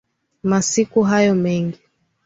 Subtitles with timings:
[0.43, 1.79] Masiku hayo mengi